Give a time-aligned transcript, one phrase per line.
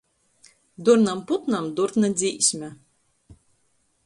[0.87, 2.75] Durnam putnam durna dzīsme.